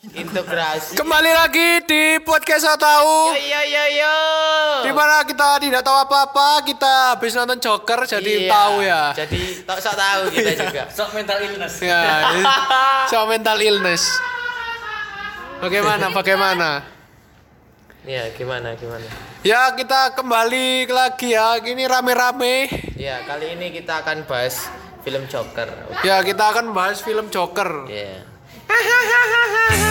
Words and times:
Integrasi. 0.00 0.96
Kembali 0.96 1.28
lagi 1.28 1.84
di 1.84 2.16
podcast 2.24 2.64
So 2.64 2.72
Tahu. 2.72 3.36
Yo 3.36 3.60
yo 3.68 3.84
yo. 4.00 4.16
Di 4.88 4.96
mana 4.96 5.20
kita 5.28 5.60
tidak 5.60 5.84
tahu 5.84 5.92
apa-apa, 5.92 6.64
kita 6.64 7.12
habis 7.12 7.36
nonton 7.36 7.60
Joker 7.60 8.08
jadi 8.08 8.48
Iya, 8.48 8.48
tahu 8.48 8.74
ya. 8.80 9.02
Jadi 9.12 9.60
tak 9.60 9.76
sok 9.84 10.00
tahu 10.00 10.20
kita 10.32 10.50
juga. 10.56 10.82
Sok 10.88 11.12
mental 11.12 11.38
illness. 11.44 11.74
Ya, 11.84 12.00
soal 13.12 13.28
mental 13.28 13.60
illness. 13.60 14.02
Bagaimana? 15.60 16.08
Bagaimana? 16.16 16.68
Iya, 18.00 18.32
gimana 18.32 18.72
gimana? 18.80 19.04
Ya 19.44 19.68
kita 19.76 20.16
kembali 20.16 20.88
lagi 20.88 21.36
ya. 21.36 21.60
Ini 21.60 21.84
rame-rame. 21.84 22.72
Ya, 22.96 23.20
kali 23.28 23.52
ini 23.52 23.68
kita 23.68 24.00
akan 24.00 24.24
bahas 24.24 24.64
film 25.04 25.28
Joker. 25.28 25.68
Ya 26.08 26.24
kita 26.24 26.56
akan 26.56 26.72
bahas 26.72 27.04
film 27.04 27.28
Joker. 27.28 27.84
Iya. 27.84 28.29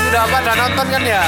Udah 0.09 0.25
pada 0.31 0.51
nonton 0.55 0.87
kan 0.87 1.03
ya? 1.03 1.25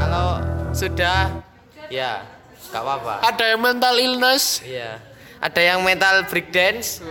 Kalau 0.00 0.28
sudah 0.72 1.20
ya 1.92 2.24
gak 2.72 2.82
apa-apa. 2.82 3.14
Ada 3.28 3.44
yang 3.54 3.60
mental 3.60 3.94
illness. 4.00 4.64
Iya. 4.64 4.98
Ada 5.42 5.60
yang 5.74 5.82
mental 5.82 6.22
break 6.30 6.54
dance, 6.54 7.02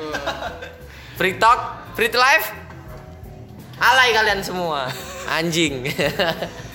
break 1.20 1.36
talk, 1.38 1.84
break 2.00 2.16
life. 2.16 2.48
Alay 3.76 4.16
kalian 4.16 4.40
semua. 4.40 4.88
Anjing. 5.28 5.84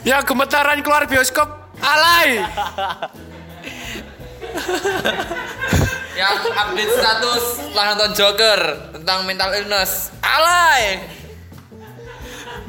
Ya 0.00 0.24
gemetaran 0.24 0.80
keluar 0.80 1.04
bioskop. 1.04 1.48
Alay. 1.80 2.40
Yang 6.16 6.34
update 6.52 6.92
status 6.92 7.42
setelah 7.56 7.84
nonton 7.94 8.10
Joker 8.16 8.60
tentang 8.96 9.18
mental 9.28 9.50
illness. 9.56 10.12
Alay. 10.20 11.04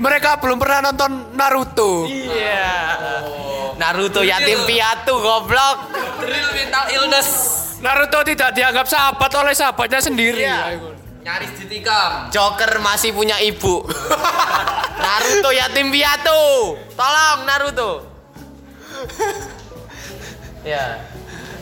Mereka 0.02 0.40
belum 0.42 0.58
pernah 0.58 0.92
nonton 0.92 1.36
Naruto. 1.36 2.08
Iya. 2.10 2.74
Naruto 3.78 4.22
yatim 4.24 4.66
piatu 4.66 5.14
goblok. 5.20 5.78
Real 6.24 6.52
mental 6.56 6.86
illness. 6.96 7.30
Naruto 7.82 8.22
tidak 8.28 8.54
dianggap 8.54 8.86
sahabat 8.86 9.32
oleh 9.40 9.54
sahabatnya 9.56 10.00
sendiri. 10.04 10.44
Iya. 10.46 11.01
Nyaris 11.22 11.52
ditikam. 11.54 12.34
Joker 12.34 12.82
masih 12.82 13.14
punya 13.14 13.38
ibu. 13.38 13.86
Naruto 15.06 15.50
yatim 15.54 15.94
piatu. 15.94 16.78
Tolong 16.98 17.40
Naruto. 17.46 17.92
ya. 20.72 20.98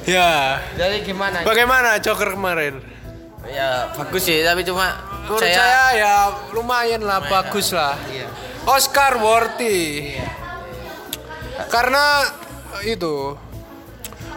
Ya. 0.07 0.63
Jadi 0.80 1.03
gimana? 1.03 1.43
Bagaimana 1.43 1.99
Joker 1.99 2.35
kemarin? 2.35 2.80
ya 3.49 3.89
bagus 3.97 4.30
sih, 4.30 4.45
tapi 4.45 4.61
cuma 4.61 4.93
Menurut 5.25 5.41
saya, 5.41 5.83
ya 5.97 6.13
lumayan 6.53 7.02
lah, 7.02 7.17
bagus 7.25 7.73
lah. 7.73 7.97
Iya. 8.09 8.30
Oscar 8.65 9.17
worthy. 9.17 10.13
Karena 11.69 12.30
itu 12.85 13.33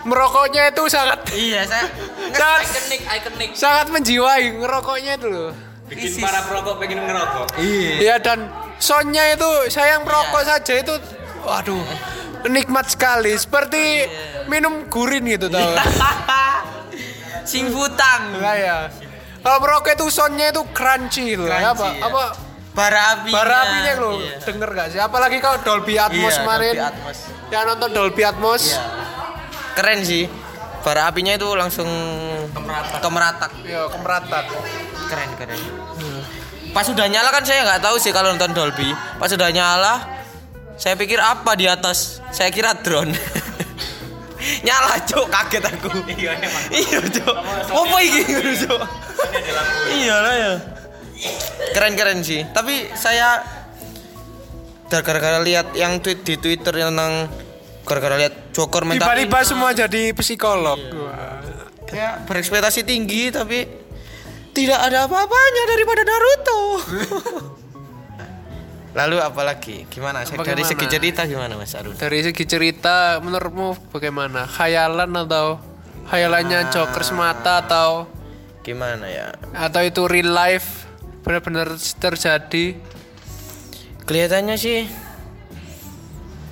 merokoknya 0.03 0.69
itu 0.69 0.83
sangat 0.86 1.19
Iya, 1.31 1.62
saya 1.62 1.86
sangat, 2.34 2.62
Ikonik, 2.67 3.00
ikonik. 3.06 3.50
sangat 3.55 3.86
menjiwai 3.89 4.45
ngerokoknya 4.56 5.12
itu 5.17 5.27
loh. 5.27 5.50
Bikin 5.86 6.19
para 6.19 6.41
perokok 6.42 6.75
pengen 6.78 7.00
ngerokok. 7.00 7.47
Iya 7.98 8.17
dan 8.19 8.48
soundnya 8.77 9.30
itu 9.30 9.45
saya 9.69 9.97
yang 9.97 10.03
merokok 10.03 10.42
saja 10.42 10.75
itu 10.75 10.95
waduh 11.42 11.84
nikmat 12.45 12.86
sekali 12.86 13.34
seperti 13.34 14.08
minum 14.47 14.89
gurin 14.89 15.23
gitu 15.27 15.47
tau. 15.47 15.77
Sing 17.45 17.69
butang. 17.69 18.39
Nah, 18.39 18.55
ya. 18.55 18.78
Kalau 19.42 19.58
merokok 19.58 19.92
itu 19.92 20.06
soundnya 20.08 20.48
itu 20.48 20.62
crunchy 20.70 21.34
loh. 21.34 21.47
Crunchy, 21.47 21.67
apa 21.68 21.86
ya. 21.91 22.07
apa 22.07 22.24
Bara 22.73 23.01
api. 23.12 23.29
bara 23.29 23.57
apinya 23.61 23.92
loh. 24.01 24.17
Iya. 24.17 24.39
Denger 24.41 24.70
gak 24.73 24.89
sih? 24.89 25.01
Apalagi 25.02 25.36
kalau 25.39 25.61
Dolby 25.61 26.01
Atmos 26.01 26.33
Iya, 26.33 26.41
kemarin. 26.41 26.73
Dolby 26.73 26.89
Atmos. 26.89 27.18
Yang 27.52 27.64
nonton 27.68 27.91
Dolby 27.92 28.23
Atmos. 28.24 28.62
Iya. 28.64 28.80
Keren 29.72 30.00
sih. 30.05 30.24
Bara 30.83 31.06
apinya 31.06 31.33
itu 31.36 31.46
langsung 31.55 31.86
kemeratak. 32.98 33.52
Ya, 33.62 33.86
kemeratak. 33.86 34.44
Keren, 35.06 35.30
keren. 35.38 35.60
Pas 36.72 36.88
sudah 36.88 37.06
nyala 37.06 37.28
kan 37.28 37.44
saya 37.44 37.62
nggak 37.68 37.84
tahu 37.84 37.96
sih 38.00 38.11
kalau 38.11 38.32
nonton 38.34 38.50
Dolby. 38.56 38.90
Pas 39.20 39.28
sudah 39.28 39.52
nyala, 39.52 40.02
saya 40.74 40.96
pikir 40.96 41.20
apa 41.20 41.55
di 41.55 41.68
atas? 41.68 42.18
Saya 42.34 42.50
kira 42.50 42.74
drone. 42.80 43.12
nyala 44.66 44.98
cuk 45.06 45.27
kaget 45.30 45.64
aku 45.70 45.90
iya 46.18 46.34
emang 46.34 46.64
iya 46.74 46.98
cuk 46.98 47.36
apa 47.70 47.96
iki 48.02 48.22
cuk 48.66 48.82
iya 49.94 50.16
lah 50.18 50.34
ya 50.34 50.52
keren 51.70 51.94
keren 51.94 52.27
sih 52.27 52.42
tapi 52.50 52.90
saya 52.98 53.42
gara-gara 54.90 55.40
lihat 55.40 55.72
yang 55.72 56.02
tweet 56.02 56.27
di 56.27 56.36
twitter 56.36 56.74
tentang 56.74 57.30
gara-gara 57.82 58.14
lihat 58.18 58.54
Joker 58.54 58.82
mental 58.86 59.06
Tiba-tiba 59.06 59.38
semua 59.42 59.70
jadi 59.74 60.14
psikolog. 60.14 60.78
Iya. 60.78 61.20
Ya 61.92 62.10
berekspektasi 62.24 62.88
tinggi 62.88 63.28
tapi 63.28 63.68
tidak 64.52 64.80
ada 64.80 65.04
apa-apanya 65.04 65.62
daripada 65.68 66.02
Naruto. 66.04 66.60
Lalu 68.92 69.16
apalagi? 69.24 69.88
Gimana? 69.88 70.20
Saya 70.24 70.36
Dari 70.44 70.60
Bagaimana? 70.60 70.68
segi 70.68 70.86
cerita 70.88 71.20
gimana 71.24 71.52
Mas 71.56 71.72
Arun? 71.72 71.96
Dari 71.96 72.20
segi 72.20 72.44
cerita 72.44 73.16
menurutmu 73.24 73.88
bagaimana? 73.88 74.44
Khayalan 74.44 75.08
atau 75.16 75.56
khayalannya 76.12 76.68
Joker 76.68 77.00
semata 77.00 77.64
atau 77.64 78.04
Gimana 78.62 79.08
ya? 79.10 79.32
atau 79.56 79.82
itu 79.82 80.04
real 80.06 80.30
life 80.30 80.84
benar-benar 81.24 81.72
terjadi? 81.98 82.76
Kelihatannya 84.04 84.56
sih 84.60 84.84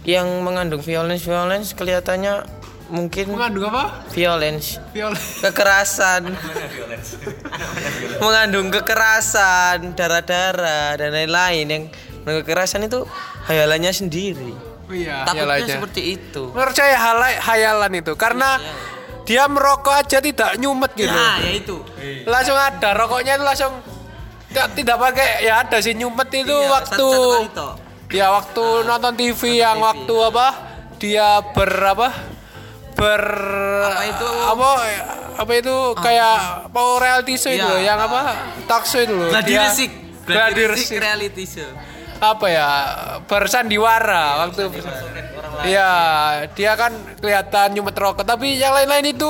yang 0.03 0.27
mengandung 0.41 0.81
violence 0.81 1.23
violence 1.23 1.69
kelihatannya 1.73 2.45
mungkin 2.89 3.31
Mengandung 3.31 3.69
apa? 3.69 4.03
violence 4.11 4.81
Violet. 4.91 5.21
kekerasan 5.41 6.35
mengandung 8.19 8.69
kekerasan 8.69 9.95
darah-darah 9.95 10.97
dan 10.97 11.11
lain-lain 11.11 11.67
yang 11.67 11.83
mengandung 12.21 12.45
kekerasan 12.45 12.85
itu 12.85 13.05
hayalannya 13.47 13.91
sendiri 13.91 14.53
Oh 14.83 14.93
iya, 14.93 15.23
takutnya 15.23 15.47
hayalannya. 15.55 15.75
seperti 15.77 16.03
itu 16.11 16.43
Menurut 16.51 16.75
saya 16.75 16.99
halai 16.99 17.39
hayalan 17.39 17.93
itu 17.95 18.13
karena 18.17 18.59
dia 19.23 19.47
merokok 19.47 19.95
aja 19.95 20.19
tidak 20.19 20.59
nyumet 20.59 20.91
gitu. 20.95 21.07
nah 21.09 21.39
ya 21.39 21.53
itu 21.55 21.77
Langsung 22.27 22.59
ada 22.59 22.91
rokoknya 22.93 23.39
itu 23.39 23.45
langsung 23.45 23.71
tidak, 24.51 24.67
tidak 24.75 24.97
pakai 24.99 25.47
ya 25.47 25.63
ada 25.63 25.79
sih 25.79 25.95
nyumet 25.95 26.27
itu 26.35 26.51
Iya, 26.51 26.67
waktu 26.69 26.91
satu-satu 26.99 27.31
kali 27.31 27.49
toh. 27.55 27.73
Ya 28.11 28.27
waktu 28.31 28.65
nonton 28.83 29.13
TV 29.15 29.41
yang 29.59 29.79
waktu 29.79 30.15
apa? 30.25 30.47
Dia 30.99 31.41
ber 31.43 31.73
apa? 31.89 32.09
Ber 32.93 33.25
Apa 33.87 34.03
itu? 34.05 34.29
apa? 34.45 34.69
Apa 35.41 35.53
itu? 35.57 35.77
Kayak 35.97 36.37
mau 36.69 37.01
reality 37.01 37.35
show 37.35 37.49
itu 37.49 37.59
Iya. 37.59 37.71
loh, 37.71 37.81
yang 37.81 37.99
apa? 37.99 38.21
Talk 38.67 38.85
show 38.85 39.01
itu 39.01 39.15
loh. 39.15 39.31
Gladi 39.31 39.51
Dia- 39.51 39.65
resik 39.65 39.91
gladi 40.21 40.37
gladi 40.61 40.63
resik 40.69 40.87
resik 40.87 40.99
reality 41.01 41.45
show. 41.49 41.71
Apa 42.21 42.47
ya? 42.47 42.69
Bersandiwara 43.25 44.45
waktu 44.45 44.69
Iya, 45.61 45.91
dia 46.53 46.73
kan 46.73 46.93
kelihatan 47.17 47.73
nyumet 47.75 47.93
rokok, 47.93 48.25
tapi 48.25 48.57
yang 48.57 48.73
lain-lain 48.73 49.13
itu 49.13 49.29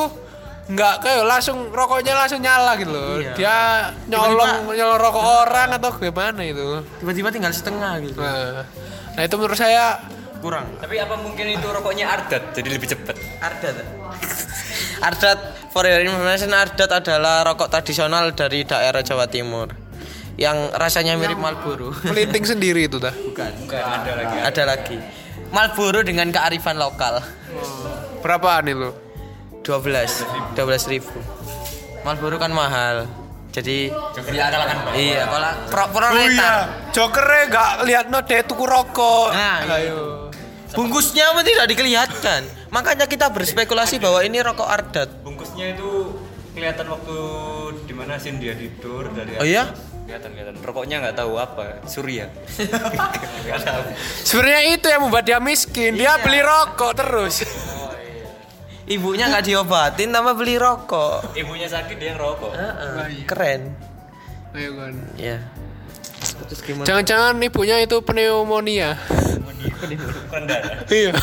nggak 0.68 0.94
kayak 1.02 1.24
langsung 1.26 1.72
rokoknya 1.72 2.12
langsung 2.14 2.40
nyala 2.44 2.76
gitu 2.76 2.92
loh. 2.92 3.18
Iya. 3.18 3.32
Dia 3.34 3.56
nyolong 4.06 4.70
nyolong 4.70 5.00
rokok 5.00 5.24
orang 5.46 5.68
atau 5.80 5.90
gimana 5.96 6.42
itu. 6.44 6.84
tiba-tiba 7.00 7.28
tinggal 7.32 7.52
setengah 7.54 7.92
gitu 8.04 8.20
Nah, 8.20 8.62
nah 9.16 9.22
itu 9.24 9.34
menurut 9.34 9.58
saya 9.58 9.98
kurang 10.40 10.64
Tapi 10.80 10.96
apa 10.96 11.14
mungkin 11.20 11.52
itu 11.52 11.66
rokoknya 11.68 12.06
ardat 12.06 12.54
jadi 12.54 12.68
lebih 12.70 12.88
cepat? 12.92 13.16
Ardat. 13.42 13.76
Ardat 15.08 15.38
for 15.72 15.84
your 15.88 16.00
information 16.04 16.52
Ardat 16.52 16.90
adalah 16.92 17.42
rokok 17.44 17.72
tradisional 17.72 18.30
dari 18.36 18.62
daerah 18.68 19.00
Jawa 19.00 19.26
Timur 19.26 19.72
yang 20.40 20.72
rasanya 20.72 21.20
mirip 21.20 21.36
Marlboro. 21.36 21.92
melinting 22.08 22.48
sendiri 22.48 22.88
itu 22.88 22.96
dah. 22.96 23.12
Bukan. 23.12 23.50
Bukan 23.68 23.76
ada 23.76 24.12
lagi. 24.16 24.36
Ada 24.40 24.62
lagi. 24.64 24.96
Marlboro 25.52 26.00
dengan 26.00 26.32
kearifan 26.32 26.80
lokal. 26.80 27.20
Berapaan 28.24 28.64
itu? 28.72 28.88
12 29.62 30.56
12 30.56 30.92
ribu. 30.92 31.18
Marlboro 32.04 32.36
kan 32.40 32.52
mahal. 32.52 33.04
Jadi 33.50 33.90
Joker 33.90 34.30
ya 34.30 34.46
Pak. 34.46 34.94
iya 34.94 35.22
kalau 35.26 35.50
pro 35.66 35.84
pro 35.90 36.06
Oh 36.06 36.22
iya, 36.22 36.70
Jokernya 36.94 37.42
nggak 37.50 37.70
lihat 37.82 38.04
no 38.08 38.22
dia 38.22 38.46
tuku 38.46 38.62
rokok. 38.62 39.34
Nah, 39.34 39.58
iya. 39.66 39.76
ayo. 39.90 40.30
Bungkusnya 40.70 41.34
pun 41.34 41.42
tidak 41.42 41.66
dikelihatan. 41.66 42.46
Makanya 42.70 43.10
kita 43.10 43.26
berspekulasi 43.26 43.98
bahwa 43.98 44.22
ini 44.22 44.38
rokok 44.38 44.70
Ardat. 44.70 45.10
Bungkusnya 45.26 45.74
itu 45.74 46.14
kelihatan 46.54 46.86
waktu 46.94 47.16
di 47.90 47.94
mana 47.94 48.22
sih 48.22 48.30
dia 48.38 48.54
tidur 48.54 49.10
dari 49.10 49.34
Oh 49.38 49.46
iya? 49.46 49.70
kelihatan 50.10 50.34
kelihatan 50.34 50.56
rokoknya 50.58 50.96
nggak 51.06 51.16
tahu 51.22 51.38
apa 51.38 51.86
surya 51.86 52.26
tahu 53.62 53.82
Sebenarnya 54.26 54.62
itu 54.74 54.86
yang 54.90 55.06
membuat 55.06 55.22
dia 55.22 55.38
miskin. 55.38 55.94
Dia 55.94 56.18
beli 56.18 56.42
rokok 56.42 56.92
terus. 56.98 57.46
ibunya 58.90 59.30
nggak 59.30 59.46
diobatin 59.46 60.10
tambah 60.10 60.34
beli 60.34 60.58
rokok 60.58 61.30
Ibunya 61.38 61.70
sakit 61.70 61.96
dia 61.96 62.18
ngerokok. 62.18 62.52
Heeh, 62.52 63.22
keren 63.24 63.70
Ayo 64.50 64.74
kan. 64.74 64.94
ya 65.14 65.38
Jangan-jangan 66.84 67.38
ibunya 67.40 67.80
itu 67.80 67.96
pneumonia. 68.04 68.92
Darah. 70.44 70.84
Iya. 70.90 71.16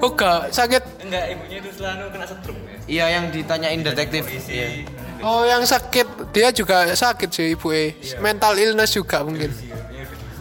Oh 0.00 0.10
enggak, 0.14 0.54
sakit. 0.54 0.82
Enggak, 1.02 1.24
ibunya 1.34 1.56
itu 1.60 1.70
selalu 1.76 2.08
kena 2.14 2.26
setrum 2.30 2.56
ya. 2.62 2.76
iya 2.88 3.04
yang 3.18 3.28
ditanyain 3.28 3.80
detektif 3.84 4.24
iya. 4.48 4.86
Oh, 5.20 5.44
yang 5.44 5.60
sakit 5.66 6.32
dia 6.32 6.48
juga 6.56 6.88
sakit 6.88 7.28
sih 7.28 7.52
ibu 7.52 7.68
E. 7.74 7.92
Mental 8.24 8.56
illness 8.56 8.96
juga 8.96 9.20
mungkin. 9.20 9.52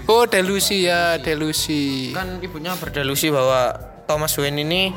Oh, 0.08 0.24
delusi 0.26 0.88
ya, 0.88 1.20
delusi. 1.20 2.16
kan 2.16 2.40
ibunya 2.40 2.72
berdelusi 2.80 3.30
bahwa 3.30 3.76
Thomas 4.08 4.34
Wayne 4.40 4.64
ini 4.66 4.90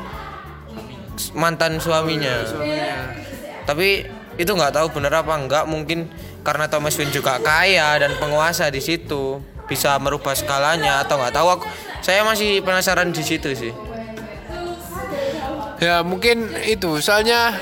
mantan 1.33 1.77
suaminya. 1.77 2.45
Tapi 3.63 4.05
itu 4.37 4.51
nggak 4.51 4.73
tahu 4.73 4.87
benar 4.97 5.21
apa 5.21 5.33
enggak 5.37 5.63
mungkin 5.69 6.09
karena 6.41 6.65
Thomas 6.67 6.97
Wayne 6.97 7.13
juga 7.13 7.37
kaya 7.39 8.01
dan 8.01 8.17
penguasa 8.17 8.67
di 8.73 8.81
situ 8.81 9.39
bisa 9.69 9.95
merubah 10.01 10.35
skalanya 10.35 11.05
atau 11.05 11.21
nggak 11.21 11.33
tahu. 11.33 11.47
Aku 11.59 11.65
saya 12.03 12.25
masih 12.27 12.59
penasaran 12.59 13.15
di 13.15 13.23
situ 13.23 13.49
sih. 13.55 13.73
Ya, 15.79 15.99
mungkin 15.99 16.51
itu. 16.63 16.99
Soalnya 17.03 17.55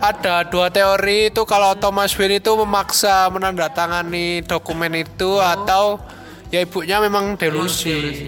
ada 0.00 0.48
dua 0.48 0.72
teori 0.72 1.28
itu 1.28 1.44
kalau 1.44 1.76
Thomas 1.76 2.16
Wayne 2.16 2.40
itu 2.40 2.52
memaksa 2.56 3.28
menandatangani 3.28 4.44
dokumen 4.48 4.96
itu 4.96 5.40
atau 5.40 6.00
ya 6.48 6.64
ibunya 6.64 7.00
memang 7.04 7.36
delusi. 7.36 8.24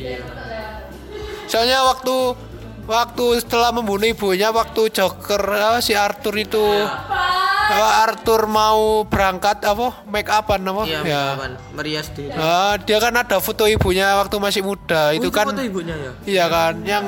Soalnya 1.48 1.84
waktu 1.84 2.36
waktu 2.82 3.24
setelah 3.40 3.70
membunuh 3.70 4.10
ibunya 4.10 4.50
waktu 4.50 4.90
Joker 4.90 5.42
apa, 5.42 5.78
si 5.78 5.94
Arthur 5.94 6.34
itu 6.34 6.62
apa, 6.62 7.88
Arthur 8.04 8.50
mau 8.50 9.06
berangkat 9.06 9.62
apa 9.62 10.02
make 10.10 10.26
upan 10.28 10.60
apa 10.66 10.82
iya 10.84 11.00
ya. 11.06 11.24
merias 11.72 12.10
diri 12.10 12.34
Ah, 12.34 12.74
dia 12.76 12.98
kan 12.98 13.14
ada 13.14 13.38
foto 13.38 13.64
ibunya 13.70 14.18
waktu 14.18 14.36
masih 14.42 14.62
muda 14.66 15.14
itu, 15.14 15.30
kan 15.30 15.54
ibunya 15.62 15.94
ya 15.94 16.12
Iya 16.26 16.44
kan, 16.50 16.74
yang 16.82 17.04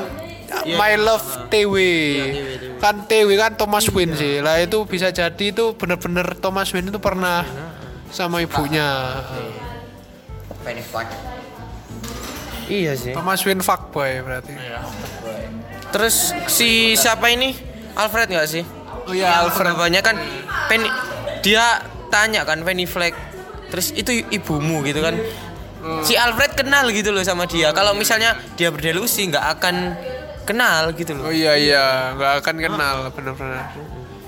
My 0.78 0.94
Love 0.94 1.50
TW. 1.50 1.74
Kan 2.78 3.10
TW 3.10 3.28
kan 3.34 3.58
Thomas 3.58 3.90
Wayne 3.90 4.14
sih. 4.14 4.38
Lah 4.38 4.62
itu 4.62 4.86
bisa 4.86 5.10
jadi 5.10 5.44
itu 5.50 5.74
bener-bener 5.74 6.38
Thomas 6.38 6.70
Wayne 6.70 6.94
itu 6.94 7.00
pernah 7.02 7.42
sama 8.14 8.38
ibunya. 8.38 9.18
Penny 10.62 10.80
Flack. 10.80 11.10
iya 12.64 12.96
sih 12.96 13.12
Thomas 13.12 13.44
Wayne 13.44 13.60
fuckboy 13.60 14.24
berarti. 14.24 14.56
Terus 15.94 16.34
si 16.50 16.98
siapa 16.98 17.30
ini? 17.30 17.54
Alfred 17.94 18.26
nggak 18.26 18.48
sih? 18.50 18.66
Oh 19.06 19.14
iya, 19.14 19.46
Alfred. 19.46 19.78
banyak 19.78 20.02
kan 20.02 20.18
Penny 20.66 20.90
dia 21.46 21.78
tanya 22.10 22.42
kan 22.42 22.58
Penny 22.66 22.90
Flag. 22.90 23.14
Terus 23.70 23.94
itu 23.94 24.26
ibumu 24.34 24.82
gitu 24.82 24.98
kan. 24.98 25.14
Si 26.02 26.18
Alfred 26.18 26.58
kenal 26.58 26.90
gitu 26.90 27.14
loh 27.14 27.22
sama 27.22 27.46
dia. 27.46 27.70
Kalau 27.70 27.94
misalnya 27.94 28.34
dia 28.58 28.74
berdelusi 28.74 29.30
nggak 29.30 29.46
akan 29.60 29.76
kenal 30.42 30.90
gitu 30.92 31.14
Oh 31.14 31.28
loh 31.28 31.32
iya 31.32 31.54
iya, 31.54 31.84
nggak 32.18 32.32
akan 32.42 32.56
kenal 32.58 32.96
bener-bener. 33.14 33.64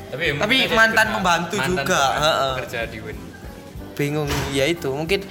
Tapi, 0.07 0.25
tapi 0.39 0.57
mantan 0.71 1.07
pembantu 1.19 1.57
juga. 1.61 2.03
heeh. 2.15 2.55
kerja 2.63 2.81
di 2.87 2.99
Win. 3.03 3.19
bingung 3.97 4.31
ya 4.53 4.69
itu. 4.69 4.93
Mungkin 4.93 5.25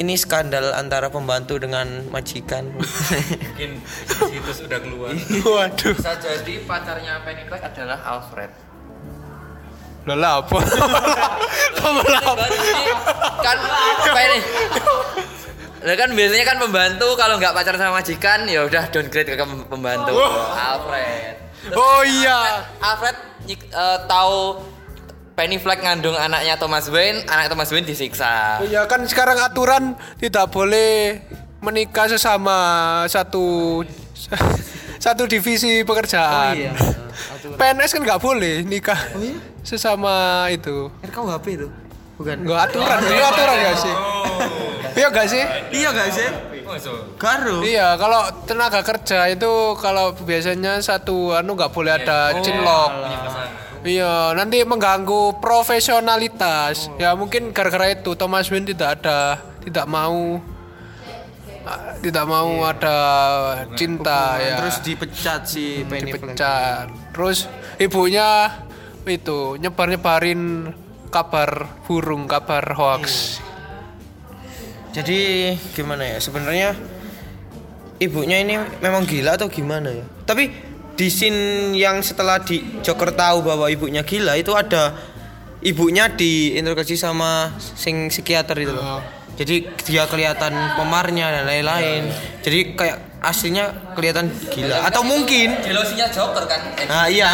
ini 0.00 0.16
skandal 0.16 0.72
antara 0.72 1.06
pembantu 1.06 1.60
dengan 1.60 1.84
majikan 2.08 2.72
Mungkin 2.72 3.84
situs 4.24 4.64
udah 4.64 4.80
keluar. 4.80 5.12
Waduh, 5.12 5.92
Bisa 5.92 6.16
jadi 6.16 6.64
pacarnya 6.64 7.20
Penny 7.20 7.44
Flack 7.44 7.68
adalah 7.68 8.00
Alfred. 8.00 8.48
lah 10.08 10.40
apa? 10.40 10.58
Apa 11.76 12.44
kan 13.40 13.58
Penny 14.08 14.40
Lah 15.80 15.94
kan 15.96 16.10
biasanya 16.12 16.44
kan 16.44 16.56
pembantu 16.58 17.08
kalau 17.14 17.36
nggak 17.36 17.52
pacaran 17.52 17.78
sama 17.78 18.00
majikan 18.00 18.44
ya 18.44 18.64
udah 18.64 18.88
downgrade 18.88 19.28
ke 19.28 19.36
pem- 19.38 19.64
pembantu. 19.66 20.16
Alfred. 20.50 21.36
Terus 21.60 21.76
Oh 21.76 22.00
iya. 22.02 22.64
Alfred 22.78 23.16
nyik- 23.44 23.68
eh, 23.68 23.98
tahu 24.04 24.64
Penny 25.40 25.56
Flack 25.56 25.80
ngandung 25.80 26.12
anaknya 26.20 26.60
Thomas 26.60 26.92
Wayne, 26.92 27.24
anak 27.24 27.48
Thomas 27.48 27.72
Wayne 27.72 27.88
disiksa. 27.88 28.60
Iya 28.60 28.84
kan 28.84 29.08
sekarang 29.08 29.40
aturan 29.40 29.96
tidak 30.20 30.52
boleh 30.52 31.16
menikah 31.64 32.12
sesama 32.12 32.60
satu 33.08 33.80
satu 35.08 35.24
divisi 35.24 35.80
pekerjaan. 35.80 36.76
PNS 37.56 37.96
kan 37.96 38.00
nggak 38.04 38.20
boleh 38.20 38.68
nikah 38.68 39.00
sesama 39.64 40.44
itu. 40.52 40.92
RKUHP 41.08 41.46
itu 41.56 41.68
bukan 42.20 42.36
Nggak 42.44 42.60
aturan, 42.68 42.98
itu 43.00 43.24
aturan 43.24 43.56
gak 43.64 43.76
sih? 43.80 43.94
Iya 44.92 45.08
gak 45.08 45.24
sih? 45.32 45.44
iya 45.72 45.88
gak 45.88 46.10
sih 46.12 46.28
Oh, 46.68 46.76
so. 46.78 46.92
Garu 47.18 47.64
Iya, 47.66 47.96
kalau 47.98 48.28
tenaga 48.46 48.84
kerja 48.84 49.26
itu 49.32 49.74
kalau 49.80 50.12
biasanya 50.14 50.78
satu 50.78 51.34
anu 51.34 51.58
nggak 51.58 51.72
boleh 51.74 51.98
ada 51.98 52.30
cinlok. 52.38 52.90
Iya, 52.94 53.69
nanti 54.36 54.62
mengganggu 54.62 55.40
profesionalitas. 55.40 56.92
Ya 57.00 57.16
mungkin 57.16 57.52
gara-gara 57.56 57.92
itu 57.92 58.12
Thomas 58.14 58.48
Wayne 58.52 58.68
tidak 58.68 59.00
ada, 59.00 59.40
tidak 59.64 59.86
mau 59.88 60.40
tidak 62.00 62.24
mau 62.24 62.64
ada 62.64 62.98
cinta 63.76 64.40
ya. 64.40 64.64
terus 64.64 64.76
dipecat 64.80 65.40
si 65.44 65.84
Penny 65.84 66.16
Flag 66.16 66.34
dipecat. 66.34 66.86
Terus 67.12 67.38
ibunya 67.76 68.28
itu 69.04 69.60
nyebar-nyebarin 69.60 70.72
kabar 71.12 71.68
burung, 71.84 72.24
kabar 72.24 72.64
hoax. 72.74 73.38
Jadi 74.90 75.52
gimana 75.76 76.16
ya 76.16 76.18
sebenarnya 76.18 76.74
ibunya 78.02 78.42
ini 78.42 78.58
memang 78.82 79.06
gila 79.06 79.38
atau 79.38 79.46
gimana 79.46 79.92
ya? 79.92 80.04
Tapi 80.26 80.69
di 81.00 81.08
scene 81.08 81.72
yang 81.80 82.04
setelah 82.04 82.44
di 82.44 82.60
Joker 82.84 83.16
tahu 83.16 83.40
bahwa 83.40 83.72
ibunya 83.72 84.04
gila 84.04 84.36
itu 84.36 84.52
ada 84.52 84.92
ibunya 85.64 86.12
diinterogasi 86.12 86.92
sama 86.92 87.56
sing 87.56 88.12
psikiater 88.12 88.60
itu 88.60 88.76
loh. 88.76 89.00
Oh. 89.00 89.02
Jadi 89.40 89.64
dia 89.88 90.04
kelihatan 90.04 90.52
pemarnya 90.76 91.40
dan 91.40 91.48
lain-lain. 91.48 92.12
Jadi 92.44 92.76
kayak 92.76 93.24
aslinya 93.24 93.96
kelihatan 93.96 94.28
gila 94.52 94.84
atau 94.92 95.00
mungkin 95.00 95.56
Jelosinya 95.64 96.12
Joker 96.12 96.44
kan. 96.44 96.60
Eh, 96.76 96.84
Nah 96.84 97.08
iya. 97.08 97.32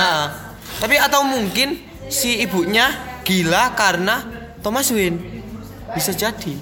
Tapi 0.79 1.03
atau 1.03 1.27
mungkin 1.27 1.83
si 2.07 2.39
ibunya 2.39 3.19
gila 3.27 3.75
karena 3.75 4.23
Thomas 4.63 4.87
Wayne. 4.95 5.43
Bisa 5.91 6.15
jadi. 6.15 6.55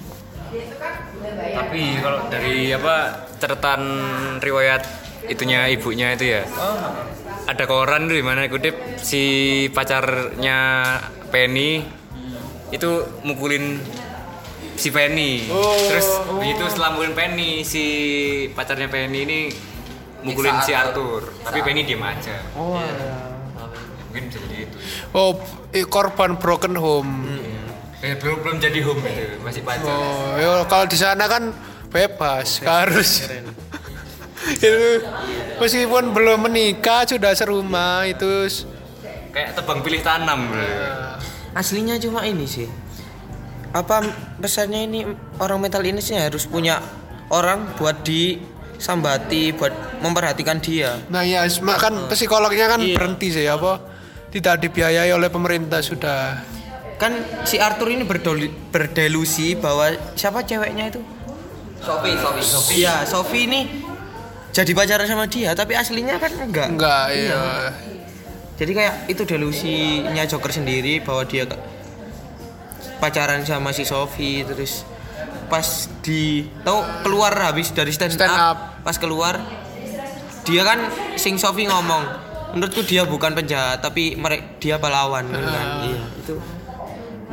Tapi 1.53 2.01
kalau 2.01 2.25
dari 2.33 2.73
apa 2.73 3.29
catatan 3.37 3.81
riwayat 4.41 5.04
itunya 5.29 5.69
ibunya 5.69 6.13
itu 6.13 6.25
ya. 6.39 6.43
Ada 7.45 7.69
koran 7.69 8.09
tuh 8.09 8.17
di 8.17 8.25
mana 8.25 8.49
kutip 8.49 8.97
si 8.97 9.23
pacarnya 9.69 10.59
Penny 11.29 11.85
itu 12.73 12.89
mukulin 13.21 13.77
si 14.75 14.89
Penny. 14.89 15.45
Terus 15.89 16.07
begitu 16.41 16.65
setelah 16.69 16.97
mukulin 16.97 17.13
Penny 17.13 17.61
si 17.61 17.85
pacarnya 18.53 18.89
Penny 18.89 19.19
ini 19.29 19.39
mukulin 20.25 20.57
si 20.65 20.73
Arthur. 20.73 21.29
Tapi 21.45 21.61
Penny 21.61 21.85
diem 21.85 22.01
aja. 22.01 22.41
Oh. 22.57 22.81
Mungkin 24.09 24.31
bisa 24.31 24.39
jadi 24.47 24.57
itu. 24.65 24.75
Oh, 25.11 25.37
korban 25.91 26.39
broken 26.39 26.73
home. 26.79 27.27
Eh, 27.99 28.15
belum 28.21 28.37
belum 28.45 28.57
jadi 28.61 28.79
home 28.85 29.01
itu, 29.01 29.41
masih 29.41 29.61
pacar. 29.65 29.89
Oh, 29.89 30.37
ya 30.37 30.61
kalau 30.69 30.85
di 30.85 30.93
sana 30.93 31.25
kan 31.25 31.49
bebas, 31.89 32.61
nggak 32.61 32.77
harus. 32.85 33.25
Itu 34.47 35.01
meskipun 35.57 36.11
belum 36.11 36.45
menikah 36.45 37.03
sudah 37.03 37.31
serumah 37.31 38.05
itu 38.05 38.49
Kayak 39.29 39.51
tebang 39.53 39.83
pilih 39.83 39.99
tanam. 39.99 40.47
bro. 40.47 40.63
Aslinya 41.51 41.99
cuma 41.99 42.23
ini 42.23 42.47
sih. 42.47 42.71
Apa 43.71 43.99
pesannya 44.39 44.87
ini 44.87 44.99
orang 45.37 45.59
mental 45.59 45.83
ini 45.83 45.99
sih 45.99 46.15
harus 46.15 46.47
punya 46.47 46.79
orang 47.27 47.75
buat 47.75 47.99
disambati, 47.99 49.51
buat 49.51 49.75
memperhatikan 49.99 50.63
dia. 50.63 50.95
Nah 51.09 51.27
ya, 51.27 51.43
kan 51.75 52.07
psikolognya 52.07 52.71
kan 52.71 52.79
Iya. 52.79 52.95
berhenti 52.95 53.27
sih 53.29 53.43
apa 53.43 53.83
tidak 54.31 54.63
dibiayai 54.63 55.11
oleh 55.11 55.27
pemerintah 55.27 55.83
sudah. 55.83 56.39
Kan 56.95 57.11
si 57.43 57.59
Arthur 57.59 57.91
ini 57.91 58.07
berdoli- 58.07 58.55
berdelusi 58.71 59.59
bahwa 59.59 59.91
siapa 60.15 60.47
ceweknya 60.47 60.95
itu? 60.95 61.03
Sophie, 61.83 62.15
Sophie. 62.41 62.79
Iya, 62.79 63.03
Sophie 63.03 63.43
ini 63.45 63.61
jadi 64.55 64.71
pacaran 64.71 65.03
sama 65.03 65.27
dia, 65.27 65.51
tapi 65.51 65.75
aslinya 65.75 66.15
kan 66.15 66.31
enggak. 66.31 66.71
Enggak, 66.71 67.05
iya. 67.11 67.75
Jadi 68.55 68.71
kayak 68.71 69.11
itu 69.11 69.27
delusinya 69.27 70.23
Joker 70.23 70.47
sendiri 70.55 71.03
bahwa 71.03 71.27
dia 71.27 71.43
pacaran 73.03 73.43
sama 73.43 73.75
si 73.75 73.83
Sophie 73.83 74.47
terus 74.47 74.87
pas 75.51 75.91
di 75.99 76.47
tahu 76.63 76.79
keluar 77.03 77.35
habis 77.35 77.75
dari 77.75 77.91
stand, 77.91 78.15
Stand 78.15 78.31
up, 78.31 78.81
pas 78.81 78.95
keluar 78.95 79.43
dia 80.47 80.63
kan 80.63 80.79
sing 81.19 81.35
Sophie 81.35 81.67
ngomong 81.67 82.01
menurutku 82.55 82.87
dia 82.87 83.03
bukan 83.03 83.35
penjahat 83.35 83.83
tapi 83.83 84.15
mereka 84.15 84.57
dia 84.63 84.79
pahlawan 84.79 85.27
kan 85.27 85.67
iya 85.85 86.01
itu 86.23 86.39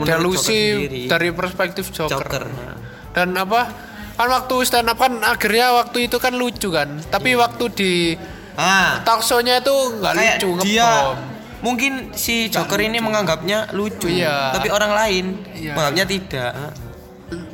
delusi 0.02 0.60
dari 1.06 1.30
perspektif 1.30 1.94
Joker. 1.94 2.26
Joker 2.26 2.44
Dan 3.12 3.36
apa? 3.36 3.91
Kan 4.12 4.28
waktu 4.28 4.54
stand 4.62 4.86
up 4.86 4.96
kan 4.96 5.18
akhirnya 5.18 5.74
waktu 5.74 6.06
itu 6.06 6.16
kan 6.16 6.32
lucu 6.32 6.68
kan. 6.68 7.00
Tapi 7.04 7.34
waktu 7.34 7.64
di 7.70 7.92
ah 8.52 9.00
talk 9.00 9.20
show-nya 9.20 9.58
itu 9.58 9.72
nggak 9.96 10.12
lucu 10.12 10.48
dia 10.62 10.84
ngebom. 10.84 11.16
mungkin 11.62 11.92
si 12.12 12.46
Joker 12.46 12.76
ini 12.78 13.00
menganggapnya 13.00 13.72
lucu 13.72 14.04
Iya. 14.04 14.52
tapi 14.52 14.68
orang 14.68 14.92
lain 14.92 15.24
Iya. 15.52 15.72
menganggapnya 15.72 16.04
tidak 16.06 16.52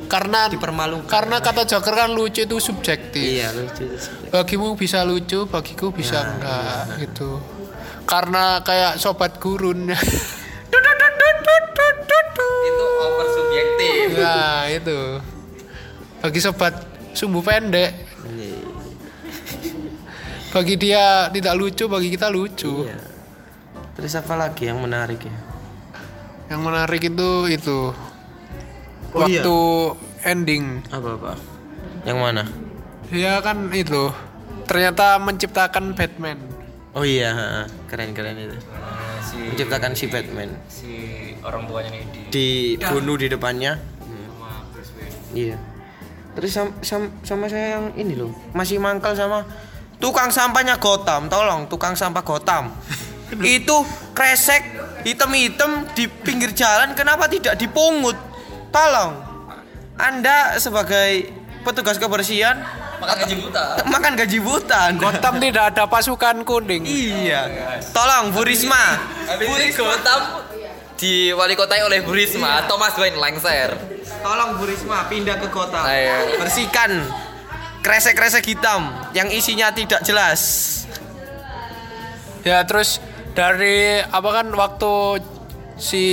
Karena 0.09 0.49
dipermalukan 0.49 1.07
karena 1.07 1.39
kata 1.39 1.63
Joker 1.63 1.95
kan 1.95 2.11
lucu 2.11 2.43
itu 2.43 2.57
subjektif. 2.57 3.21
iya 3.21 3.47
lucu 3.49 3.87
Bagimu 4.27 4.75
bisa 4.75 5.01
lucu, 5.01 5.45
bagiku 5.45 5.87
bisa 5.89 6.19
Nah, 6.19 6.27
enggak 6.35 6.83
gitu. 6.99 7.39
Karena 8.03 8.59
kayak 8.59 8.97
sobat 8.97 9.37
gurun. 9.37 9.87
Itu 12.59 12.85
over 12.99 13.25
subjektif. 13.29 14.05
nah, 14.17 14.67
itu. 14.67 14.99
Bagi 16.19 16.39
sobat 16.39 16.73
sumbu 17.11 17.39
pendek, 17.39 17.95
bagi 20.49 20.75
dia 20.75 21.29
tidak 21.29 21.53
lucu, 21.55 21.85
bagi 21.85 22.09
kita 22.09 22.27
lucu. 22.27 22.83
Iya. 22.83 22.97
terus 23.93 24.15
apa 24.15 24.31
lagi 24.33 24.63
yang 24.63 24.79
menarik 24.79 25.19
ya 25.19 25.35
Yang 26.47 26.61
menarik 26.61 27.01
itu 27.03 27.29
itu 27.49 27.79
Oh, 29.09 29.25
iya. 29.25 29.41
waktu 29.41 29.57
ending. 30.23 30.79
apa 30.87 31.09
apa 31.13 31.33
yang 32.03 32.17
mana 32.17 32.47
Dia 33.09 33.41
kan 33.41 33.67
itu 33.69 34.07
ternyata 34.63 35.17
menciptakan 35.17 35.91
Batman. 35.93 36.39
oh 36.93 37.03
iya 37.03 37.65
keren 37.85 38.13
keren 38.13 38.39
itu 38.39 38.55
si 39.21 39.35
menciptakan 39.45 39.91
si 39.93 40.05
Batman 40.07 40.49
si 40.67 40.91
orang 41.41 41.65
tuanya 41.65 41.89
nih 41.91 42.03
di 42.29 42.47
dibunuh 42.75 43.15
di 43.15 43.27
depannya 43.27 43.75
sama 43.75 44.63
Bruce 44.69 44.93
Wayne. 44.95 45.15
iya 45.33 45.57
terus 46.31 46.51
sam, 46.51 46.73
sam- 46.79 47.13
sama 47.21 47.45
saya 47.45 47.75
yang 47.75 47.93
ini 47.95 48.13
loh 48.13 48.31
masih 48.51 48.77
mangkal 48.77 49.13
sama 49.13 49.43
tukang 49.97 50.29
sampahnya 50.29 50.77
Gotham 50.77 51.27
tolong 51.27 51.65
tukang 51.65 51.93
sampah 51.93 52.21
Gotham 52.21 52.71
itu 53.39 53.77
kresek 54.11 54.63
hitam-hitam 55.01 55.85
di 55.91 56.05
pinggir 56.07 56.51
jalan 56.51 56.93
kenapa 56.93 57.27
tidak 57.27 57.55
dipungut 57.55 58.15
tolong 58.69 59.15
anda 59.95 60.55
sebagai 60.55 61.29
petugas 61.61 61.97
kebersihan 61.97 62.57
Makan 62.99 63.15
gaji 63.15 63.35
buta. 63.39 63.63
makan 63.87 64.11
gaji 64.11 64.39
buta. 64.43 64.81
Gotham 64.99 65.39
tidak 65.39 65.71
ada 65.71 65.87
pasukan 65.87 66.43
kuning. 66.43 66.83
iya 66.83 67.47
tolong 67.95 68.35
Bu 68.35 68.43
Risma 68.43 68.99
itu 69.39 69.79
Gotham 69.79 70.48
di 70.99 71.31
wali 71.31 71.55
kotai 71.55 71.79
oleh 71.81 72.03
Bu 72.03 72.11
Risma, 72.11 72.67
Thomas 72.67 72.91
Wayne 72.93 73.15
Langser. 73.15 73.71
tolong 74.19 74.59
Bu 74.59 74.67
Risma 74.67 75.07
pindah 75.07 75.39
ke 75.39 75.47
Gotham 75.47 75.81
Ayo. 75.81 76.35
bersihkan 76.35 77.07
kresek-kresek 77.79 78.43
hitam 78.45 78.83
yang 79.09 79.27
isinya 79.29 79.71
tidak 79.71 80.03
jelas 80.03 80.75
Ya 82.39 82.63
terus 82.63 82.99
dari 83.31 83.99
apa 83.99 84.29
kan 84.33 84.47
waktu 84.49 85.23
si 85.75 86.05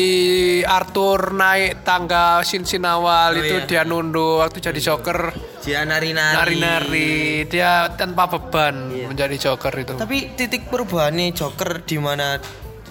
Arthur 0.62 1.30
naik 1.32 1.82
tangga 1.82 2.42
sin-sin 2.42 2.82
awal 2.82 3.30
Oh, 3.32 3.40
itu 3.40 3.56
iya. 3.56 3.66
dia 3.68 3.82
nunduk 3.82 4.38
waktu 4.40 4.58
jadi 4.60 4.78
Joker 4.80 5.34
dia 5.60 5.82
nari-nari 5.82 6.34
nari-nari 6.36 7.14
dia 7.44 7.90
tanpa 7.92 8.26
beban 8.28 8.86
Iya. 8.88 9.06
menjadi 9.06 9.36
Joker 9.40 9.74
itu. 9.74 9.94
tapi 9.94 10.30
titik 10.32 10.66
perubahannya 10.66 11.30
Joker 11.32 11.78
di 11.80 11.96
mana 11.96 12.38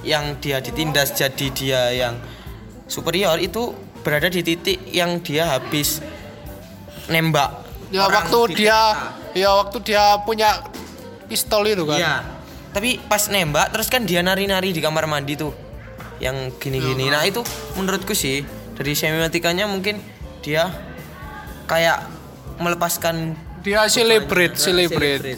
yang 0.05 0.37
dia 0.37 0.61
ditindas 0.61 1.11
jadi 1.11 1.47
dia 1.51 1.81
yang 1.91 2.15
superior 2.85 3.35
itu 3.37 3.73
berada 3.99 4.29
di 4.29 4.39
titik 4.39 4.77
yang 4.87 5.17
dia 5.19 5.49
habis 5.51 5.97
nembak 7.07 7.65
Ya 7.89 8.01
orang 8.01 8.23
waktu 8.23 8.39
di 8.49 8.65
dia 8.65 8.77
kereta. 8.81 9.33
ya 9.33 9.49
waktu 9.55 9.77
dia 9.83 10.03
punya 10.21 10.49
pistol 11.25 11.65
itu 11.65 11.85
kan. 11.85 11.97
Iya. 11.97 12.15
Tapi 12.69 12.97
pas 12.99 13.29
nembak 13.29 13.71
terus 13.71 13.87
kan 13.87 14.03
dia 14.03 14.19
nari-nari 14.19 14.69
di 14.69 14.81
kamar 14.81 15.05
mandi 15.05 15.33
tuh. 15.33 15.53
Yang 16.17 16.57
gini-gini. 16.57 17.09
Nah, 17.09 17.21
itu 17.23 17.45
menurutku 17.73 18.13
sih 18.13 18.41
dari 18.73 18.93
semiotikanya 18.93 19.65
mungkin 19.65 20.01
dia 20.41 20.69
kayak 21.65 22.09
melepaskan 22.57 23.37
Dia 23.61 23.85
celebrate, 23.85 24.53
beban- 24.53 24.61
celebrate. 24.61 25.37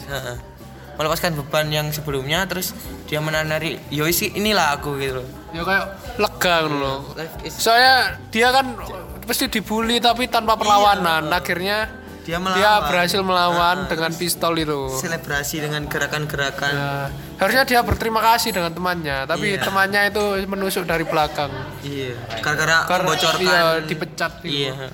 Melepaskan 0.98 1.32
beban 1.32 1.70
yang 1.70 1.86
sebelumnya 1.88 2.42
terus 2.44 2.74
dia 3.06 3.22
menari 3.22 3.78
yo 3.88 4.04
isi 4.04 4.28
inilah 4.30 4.74
aku 4.74 4.98
gitu 4.98 5.22
loh. 5.22 5.26
Ya 5.48 5.62
kayak 5.62 5.84
lega 6.18 6.54
gitu 6.60 6.74
loh. 6.74 6.98
Is- 7.40 7.54
Soalnya 7.56 7.96
dia 8.28 8.50
kan 8.50 8.74
pasti 9.22 9.46
dibully 9.46 9.96
tapi 9.98 10.26
tanpa 10.26 10.58
perlawanan. 10.58 11.30
Akhirnya 11.30 11.86
Dia 12.26 12.36
dia, 12.36 12.84
berhasil 12.84 13.22
melawan 13.22 13.88
dengan 13.88 14.12
pistol 14.12 14.52
itu. 14.54 14.92
Selebrasi 14.92 15.64
dengan 15.64 15.88
gerakan-gerakan. 15.88 16.72
Ya, 16.74 17.08
harusnya 17.38 17.64
dia 17.64 17.80
berterima 17.80 18.20
kasih 18.20 18.52
dengan 18.52 18.68
temannya, 18.68 19.24
tapi 19.24 19.56
Iya. 19.56 19.64
temannya 19.64 20.12
itu 20.12 20.20
menusuk 20.44 20.84
dari 20.84 21.08
belakang. 21.08 21.48
Iya. 21.80 22.20
Gara-gara 22.44 22.84
Karena 22.84 23.04
membocorkan. 23.08 23.40
iya, 23.40 23.62
dipecat 23.80 24.32
gitu. 24.44 24.60
Iya. 24.60 24.92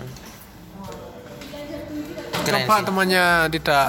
Keren 2.44 2.60
Coba 2.62 2.76
sih. 2.76 2.84
temannya 2.86 3.26
tidak 3.50 3.84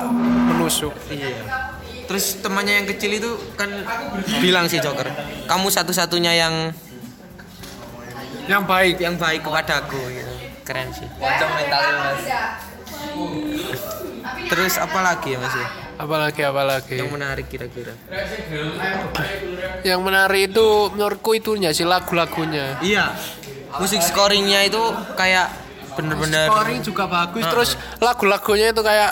menusuk. 0.49 0.93
Iya. 1.05 1.64
Terus 2.05 2.37
temannya 2.39 2.83
yang 2.83 2.87
kecil 2.87 3.11
itu 3.17 3.31
kan 3.57 3.69
bilang 4.37 4.69
sih 4.69 4.77
Joker, 4.77 5.09
kamu 5.45 5.67
satu-satunya 5.67 6.33
yang 6.37 6.55
Yang 8.45 8.63
baik. 8.69 8.95
yang 9.01 9.15
baik 9.17 9.41
kepadaku. 9.41 9.97
Gitu. 10.05 10.33
Keren 10.61 10.93
sih. 10.93 11.09
Pocong 11.17 11.51
mental 11.57 11.81
illness. 11.81 12.21
Terus 14.45 14.73
apa 14.77 14.99
lagi 15.01 15.33
ya 15.33 15.39
Mas? 15.41 15.53
ya? 15.53 15.67
Apalagi 15.95 16.41
apalagi. 16.45 16.95
Yang 16.99 17.09
menarik 17.09 17.45
kira-kira? 17.49 17.93
Yang 19.81 20.01
menarik 20.05 20.41
itu 20.53 20.67
menurutku 20.93 21.33
itunya 21.33 21.73
sih 21.73 21.87
lagu-lagunya. 21.87 22.77
Iya. 22.85 23.15
Musik 23.81 24.05
scoringnya 24.05 24.61
itu 24.67 24.81
kayak 25.17 25.49
bener-bener. 25.95 26.45
Scoring 26.51 26.79
juga 26.83 27.07
bagus, 27.07 27.43
terus 27.43 27.69
lagu-lagunya 27.97 28.71
itu 28.75 28.81
kayak 28.83 29.11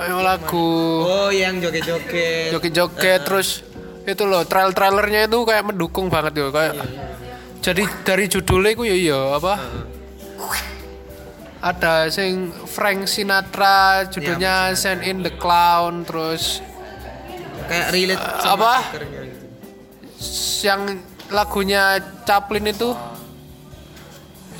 eh, 0.00 0.22
lagu. 0.22 0.70
Oh, 1.04 1.30
yang 1.30 1.62
joget-joget. 1.62 2.54
joget-joget 2.54 3.20
terus 3.22 3.62
itu 4.04 4.22
loh 4.28 4.44
trail-trailernya 4.44 5.26
itu 5.30 5.38
kayak 5.46 5.64
mendukung 5.70 6.12
banget 6.12 6.38
yo. 6.40 6.52
Kayak 6.52 6.84
jadi 7.64 7.82
dari 8.04 8.28
judulnya 8.28 8.70
itu 8.76 8.82
ya 8.84 8.96
iya 8.96 9.20
apa? 9.36 9.54
Ada 11.64 12.12
sing 12.12 12.52
Frank 12.68 13.08
Sinatra 13.08 14.04
judulnya 14.12 14.76
Send 14.76 15.00
in 15.00 15.24
the 15.24 15.32
Clown 15.40 16.04
terus 16.04 16.60
Kayak 17.64 17.88
relate 17.96 18.24
sama 18.44 18.52
apa? 18.52 18.74
Gitu. 18.92 19.06
yang 20.64 20.80
lagunya 21.32 22.00
Chaplin 22.24 22.68
itu? 22.68 22.92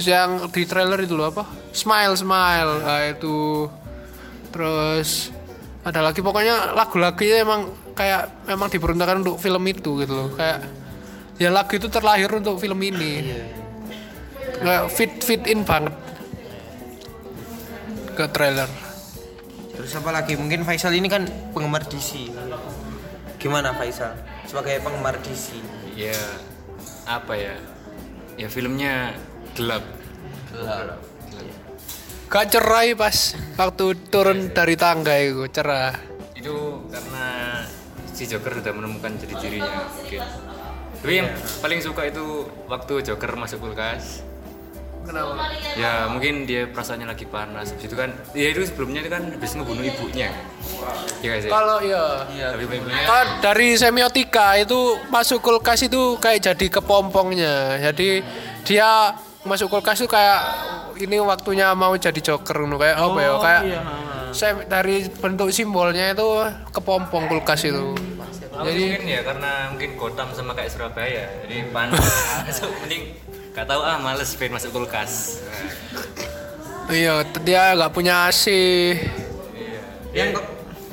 Yang 0.00 0.52
di 0.52 0.62
trailer 0.64 1.00
itu 1.04 1.14
loh 1.16 1.28
apa? 1.32 1.44
Smile 1.72 2.16
Smile. 2.16 2.72
Nah, 2.80 3.02
itu 3.08 3.68
terus 4.54 5.34
ada 5.82 6.00
lagi 6.00 6.22
pokoknya 6.22 6.78
lagu-lagunya 6.78 7.42
emang 7.42 7.74
kayak 7.98 8.46
memang 8.46 8.70
diperuntukkan 8.70 9.26
untuk 9.26 9.36
film 9.42 9.66
itu 9.66 9.98
gitu 10.00 10.14
loh. 10.14 10.28
Kayak 10.32 10.64
ya 11.36 11.50
lagu 11.50 11.74
itu 11.74 11.90
terlahir 11.90 12.30
untuk 12.30 12.62
film 12.62 12.78
ini. 12.78 13.34
Kayak 14.62 14.84
fit 14.94 15.12
fit 15.20 15.42
in 15.50 15.66
banget. 15.66 15.92
Ke 18.14 18.30
trailer. 18.30 18.70
Terus 19.74 19.90
apa 19.98 20.14
lagi? 20.14 20.38
Mungkin 20.38 20.62
Faisal 20.62 20.94
ini 20.94 21.10
kan 21.10 21.26
penggemar 21.50 21.82
DC. 21.90 22.30
Gimana 23.42 23.74
Faisal? 23.74 24.14
Sebagai 24.46 24.78
penggemar 24.80 25.18
DC? 25.18 25.58
ya 25.94 26.14
apa 27.06 27.34
ya? 27.34 27.54
Ya 28.34 28.50
filmnya 28.50 29.14
gelap 29.54 29.82
gak 32.34 32.50
cerai 32.50 32.98
pas 32.98 33.38
waktu 33.54 33.94
turun 34.10 34.50
dari 34.50 34.74
tangga 34.74 35.14
itu 35.22 35.46
cerah. 35.54 35.94
Itu 36.34 36.82
karena 36.90 37.62
si 38.10 38.26
Joker 38.26 38.58
sudah 38.58 38.74
menemukan 38.74 39.14
jati 39.22 39.38
dirinya 39.38 39.86
mungkin. 39.94 40.18
Tapi 40.98 41.14
yang 41.14 41.30
paling 41.62 41.78
suka 41.78 42.10
itu 42.10 42.50
waktu 42.66 43.06
Joker 43.06 43.38
masuk 43.38 43.62
kulkas. 43.62 44.26
Kenapa? 45.06 45.46
Ya 45.78 46.10
mungkin 46.10 46.42
dia 46.42 46.66
perasaannya 46.66 47.06
lagi 47.06 47.22
panas. 47.22 47.70
Habis 47.70 47.86
itu 47.86 47.94
kan 47.94 48.10
ya 48.34 48.50
itu 48.50 48.66
sebelumnya 48.66 49.06
itu 49.06 49.14
kan 49.14 49.22
habis 49.30 49.54
ngebunuh 49.54 49.84
ibunya. 49.86 50.34
Ya 51.22 51.28
guys 51.38 51.46
ya 51.46 51.50
kalau 51.54 51.78
ya 51.86 52.26
tapi 52.50 52.66
filmnya 52.66 52.98
Kalau 53.06 53.24
dari 53.46 53.78
semiotika 53.78 54.58
itu 54.58 54.98
masuk 55.06 55.38
kulkas 55.38 55.86
itu 55.86 56.18
kayak 56.18 56.50
jadi 56.50 56.66
kepompongnya. 56.66 57.78
Jadi 57.78 58.26
dia 58.66 59.14
masuk 59.46 59.70
kulkas 59.70 60.02
itu 60.02 60.10
kayak 60.10 60.40
ini 60.96 61.16
waktunya 61.18 61.72
mau 61.72 61.92
jadi 61.92 62.16
joker 62.16 62.62
nu 62.62 62.76
kayak 62.76 62.96
apa 62.96 63.18
ya 63.18 63.32
kayak 63.36 63.62
sem- 64.30 64.66
dari 64.66 65.06
bentuk 65.10 65.50
simbolnya 65.50 66.10
itu 66.10 66.26
kepompong 66.70 67.26
kulkas 67.26 67.64
itu. 67.64 67.94
Tapi 68.50 68.70
Jadi- 68.70 68.82
mungkin 68.86 69.02
ya 69.04 69.20
karena 69.22 69.52
mungkin 69.68 69.90
Gotham 69.94 70.28
sama 70.30 70.54
kayak 70.54 70.70
Surabaya. 70.70 71.26
Jadi 71.42 71.56
panas. 71.70 72.06
Mending 72.82 73.02
gak 73.50 73.66
tahu 73.66 73.80
ah 73.80 73.98
males 73.98 74.30
pengen 74.34 74.54
masuk 74.54 74.70
kulkas. 74.70 75.42
Iya, 76.84 77.24
dia 77.40 77.72
nggak 77.74 77.90
punya 77.90 78.28
AC. 78.28 78.44
Yang 80.12 80.38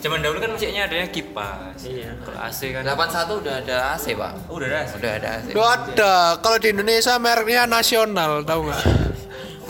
zaman 0.02 0.24
dahulu 0.24 0.40
kan 0.40 0.50
musiknya 0.50 0.88
adanya 0.88 1.06
kipas. 1.06 1.78
Iya. 1.84 2.18
Kalau 2.18 2.40
AC 2.40 2.60
kan 2.72 2.82
81 2.82 3.42
udah 3.44 3.56
ada 3.60 3.78
AC, 3.94 4.06
Pak. 4.16 4.34
Oh, 4.50 4.58
udah 4.58 4.68
ada. 4.72 4.82
Udah 4.98 5.12
ada 5.20 5.30
AC. 5.38 5.46
Udah 5.52 5.68
ada. 5.70 6.14
Kalau 6.40 6.58
di 6.58 6.68
Indonesia 6.72 7.14
mereknya 7.18 7.64
nasional, 7.68 8.42
tahu 8.42 8.72
nggak? 8.72 8.82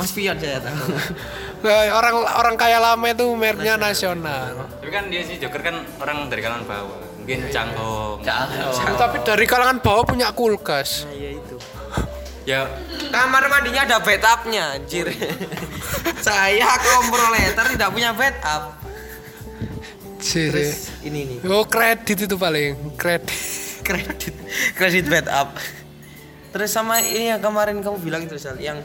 Mas 0.01 0.11
Pion 0.11 0.37
saya 0.41 0.57
tahu. 0.57 0.97
Nah, 1.61 1.93
orang 1.93 2.25
orang 2.41 2.55
kaya 2.57 2.81
lama 2.81 3.05
itu 3.05 3.21
mereknya 3.37 3.77
nasional. 3.77 4.65
Tapi 4.81 4.89
kan 4.89 5.13
dia 5.13 5.21
sih 5.21 5.37
Joker 5.37 5.61
kan 5.61 5.85
orang 6.01 6.25
dari 6.25 6.41
kalangan 6.41 6.65
bawah. 6.65 6.97
Mungkin 7.21 7.53
Changhong. 7.53 8.17
Cak. 8.25 8.49
Tapi 8.97 9.21
dari 9.21 9.45
kalangan 9.45 9.77
bawah 9.77 10.01
punya 10.01 10.33
kulkas. 10.33 11.05
Iya 11.13 11.37
itu. 11.37 11.55
Ya 12.49 12.65
Kamar 13.13 13.45
mandinya 13.45 13.85
ada 13.85 14.01
bathtubnya, 14.01 14.81
anjir. 14.81 15.13
saya 16.25 16.69
kaum 16.81 17.13
proletar 17.13 17.65
tidak 17.77 17.89
punya 17.93 18.09
bathtub. 18.17 18.63
Jadi, 20.21 20.65
Ini 21.05 21.19
nih, 21.27 21.37
oh 21.49 21.65
kredit 21.65 22.25
itu 22.25 22.35
paling 22.41 22.97
kredit. 22.97 23.37
kredit, 23.87 24.33
kredit 24.77 25.05
bathtub. 25.05 25.49
Terus 26.53 26.69
sama 26.73 27.01
ini 27.01 27.33
yang 27.33 27.41
kemarin 27.41 27.81
kamu 27.85 27.97
bilang 28.01 28.21
itu 28.25 28.37
Sal, 28.37 28.57
yang 28.57 28.81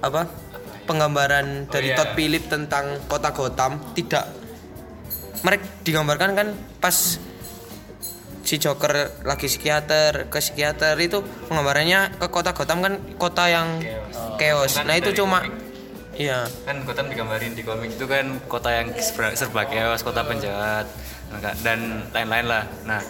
apa? 0.00 0.28
Penggambaran 0.88 1.68
dari 1.68 1.92
iya. 1.92 1.96
Todd 2.00 2.16
Phillips 2.16 2.48
tentang 2.48 2.96
kota 3.06 3.30
Gotham 3.36 3.76
tidak 3.92 4.24
mereka 5.44 5.64
digambarkan 5.84 6.30
kan 6.34 6.48
pas 6.82 7.20
si 8.42 8.56
Joker 8.56 9.22
lagi 9.28 9.44
psikiater 9.44 10.32
ke 10.32 10.40
psikiater 10.40 10.96
itu 10.96 11.20
penggambarannya 11.52 12.16
ke 12.16 12.26
kota 12.32 12.56
Gotham 12.56 12.80
kan 12.80 12.94
kota 13.20 13.44
yang 13.52 13.84
chaos. 14.40 14.80
Kan 14.80 14.88
Nah 14.88 14.96
itu 14.96 15.12
cuma 15.12 15.44
komik. 15.44 15.52
iya 16.16 16.48
kan 16.64 16.80
Gotham 16.88 17.12
digambarin 17.12 17.52
di 17.52 17.60
komik 17.60 17.92
itu 17.92 18.08
kan 18.08 18.40
kota 18.48 18.72
yang 18.72 18.88
serba, 19.36 19.68
chaos, 19.68 20.00
kota 20.00 20.24
penjahat 20.24 20.88
dan 21.60 22.08
lain-lain 22.16 22.46
lah. 22.48 22.64
Nah, 22.88 23.00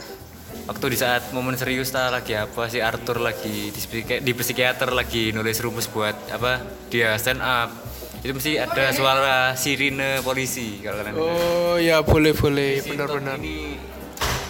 waktu 0.64 0.84
di 0.88 0.96
saat 0.96 1.30
momen 1.30 1.54
serius 1.54 1.88
tak 1.88 2.10
lagi 2.10 2.32
apa 2.32 2.66
si 2.66 2.78
Arthur 2.78 3.18
lagi 3.18 3.68
di, 3.68 3.78
psiki- 3.78 4.20
di 4.20 4.32
psikiater 4.32 4.90
lagi 4.90 5.30
nulis 5.30 5.56
rumus 5.58 5.86
buat 5.86 6.12
apa 6.28 6.60
dia 6.86 7.16
stand 7.16 7.40
up 7.40 7.72
itu 8.18 8.32
mesti 8.32 8.52
ada 8.56 8.90
suara 8.90 9.36
sirine 9.54 10.20
polisi 10.20 10.82
kalau 10.82 10.98
kalian 10.98 11.14
dengar. 11.14 11.22
Oh 11.24 11.76
ya 11.78 12.02
boleh 12.02 12.32
boleh 12.32 12.82
benar-benar. 12.82 13.38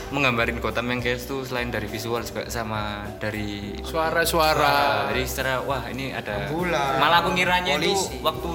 Menggambarin 0.08 0.56
Gotham 0.56 0.88
yang 0.88 1.04
chaos 1.04 1.28
tuh 1.28 1.44
selain 1.44 1.68
dari 1.68 1.84
visual 1.84 2.24
juga 2.24 2.48
sama 2.48 3.04
dari 3.20 3.76
Suara-suara. 3.84 5.04
jadi 5.06 5.20
secara 5.22 5.60
wah 5.60 5.84
ini 5.86 6.16
ada 6.16 6.48
Bulan, 6.48 6.96
malah 6.96 7.20
aku 7.20 7.36
ngiranya 7.36 7.76
polisi. 7.76 7.92
itu 7.92 8.24
waktu 8.24 8.50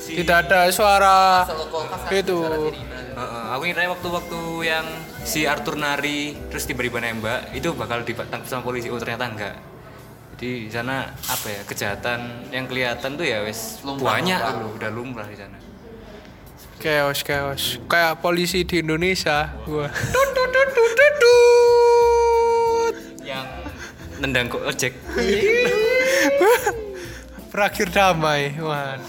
si 0.00 0.10
Tidak 0.16 0.36
ada 0.48 0.64
suara 0.70 1.44
itu. 2.10 2.40
Heeh, 2.40 3.44
aku 3.52 3.62
ngira 3.62 3.84
waktu-waktu 3.86 4.40
yang 4.64 4.86
si 5.24 5.48
Arthur 5.48 5.80
nari 5.80 6.36
terus 6.52 6.68
tiba-tiba 6.68 7.00
nembak 7.00 7.56
itu 7.56 7.72
bakal 7.72 8.04
ditangkap 8.04 8.44
sama 8.44 8.60
polisi 8.60 8.92
oh 8.92 9.00
ternyata 9.00 9.24
enggak 9.24 9.56
jadi 10.36 10.68
di 10.68 10.70
sana 10.70 11.08
apa 11.08 11.46
ya 11.48 11.60
kejahatan 11.64 12.20
yang 12.52 12.68
kelihatan 12.68 13.16
tuh 13.16 13.24
ya 13.24 13.40
wes 13.40 13.80
Lumrah, 13.80 14.20
banyak 14.20 14.36
lumrah. 14.36 14.60
loh 14.60 14.70
udah 14.76 14.90
lumrah 14.92 15.26
di 15.26 15.38
sana 15.40 15.56
Chaos 16.74 17.24
chaos. 17.24 17.80
Kayak 17.88 18.20
polisi 18.20 18.60
di 18.60 18.84
Indonesia. 18.84 19.56
Gua. 19.64 19.88
Yang 23.24 23.46
nendang 24.20 24.52
kok 24.52 24.68
ojek 24.68 24.92
Berakhir 27.54 27.88
damai. 27.88 28.52
Waduh. 28.60 29.00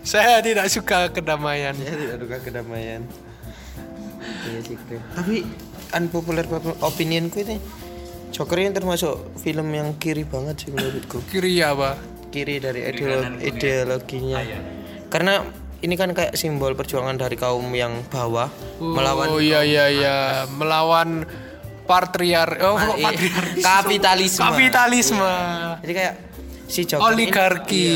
Saya 0.00 0.40
tidak 0.40 0.72
suka 0.72 1.12
kedamaian. 1.12 1.76
saya 1.76 2.00
tidak 2.00 2.16
suka 2.16 2.38
kedamaian 2.48 3.04
iya 4.44 4.60
sih 4.60 4.76
keren. 4.78 5.02
tapi 5.12 5.46
unpopular 5.92 6.44
opinionku 6.80 7.38
ini 7.40 7.56
Joker 8.30 8.56
ini 8.56 8.72
termasuk 8.72 9.12
film 9.36 9.68
yang 9.70 9.92
kiri 9.94 10.24
banget 10.24 10.56
sih 10.58 10.70
menurutku 10.70 11.20
Kiri 11.26 11.60
apa? 11.60 12.00
kiri 12.28 12.56
dari 12.56 12.80
Kiri 12.82 12.96
ideolo- 12.98 13.40
ideologinya 13.40 14.36
Ah, 14.36 14.42
iya. 14.42 14.58
karena 15.06 15.44
ini 15.78 15.94
kan 15.94 16.10
kayak 16.10 16.32
simbol 16.32 16.72
perjuangan 16.72 17.14
dari 17.14 17.34
kaum 17.34 17.68
yang 17.70 18.00
bawah 18.06 18.48
melawan 18.78 19.28
Oh 19.28 19.36
iya 19.36 19.60
iya 19.60 19.84
iya, 19.86 20.16
melawan 20.48 21.28
patriar 21.84 22.56
oh 22.62 22.72
Ah, 22.72 22.88
kok 22.88 22.96
iya. 22.96 23.10
Kapitalisme. 23.60 24.40
Kapitalisme. 24.40 25.32
jadi 25.80 25.92
kayak 25.92 26.14
si 26.64 26.86
Joker 26.86 27.02
ini- 27.04 27.06
Oligarki. 27.28 27.90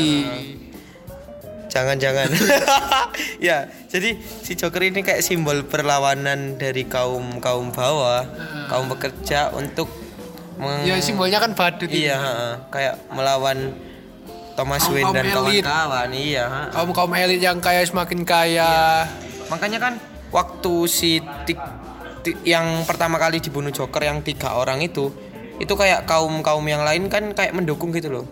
Jangan-jangan 1.67 2.27
ya 3.39 3.57
jadi 3.85 4.09
si 4.19 4.53
Joker 4.53 4.81
ini 4.81 4.99
kayak 4.99 5.19
simbol 5.19 5.63
perlawanan 5.63 6.55
dari 6.55 6.83
kaum 6.83 7.37
kaum 7.37 7.69
bawah 7.69 8.23
kaum 8.65 8.87
pekerja 8.89 9.51
untuk 9.51 9.87
meng- 10.55 10.83
Ya 10.83 10.97
simbolnya 10.97 11.37
kan 11.37 11.53
badut. 11.53 11.85
ini. 11.85 12.03
iya 12.03 12.17
heeh. 12.17 12.53
kayak 12.67 12.95
melawan 13.09 13.77
Thomas 14.53 14.81
Kaum- 14.81 14.91
Wayne 14.91 15.05
kaum 15.05 15.13
dan 15.13 15.25
kawan-kawan 15.29 16.09
iya. 16.11 16.45
Kaum 16.69 16.89
kaum 16.89 17.11
elit 17.13 17.37
yang 17.39 17.59
kaya 17.59 17.83
semakin 17.83 18.23
kaya. 18.23 19.05
makanya 19.47 19.77
kan 19.79 19.93
waktu 20.27 20.73
si 20.87 21.11
ti- 21.45 21.55
ti- 22.21 22.39
yang 22.43 22.83
pertama 22.83 23.15
kali 23.15 23.37
dibunuh 23.37 23.69
Joker 23.69 24.01
yang 24.01 24.19
tiga 24.19 24.51
orang 24.53 24.81
itu 24.81 25.13
itu 25.57 25.71
kayak 25.71 26.03
kaum 26.03 26.41
kaum 26.41 26.61
yang 26.63 26.81
lain 26.81 27.05
kan 27.05 27.31
kayak 27.31 27.49
mendukung 27.51 27.89
gitu 27.89 28.11
loh 28.11 28.25